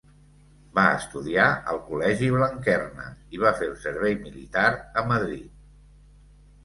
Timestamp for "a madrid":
5.03-5.49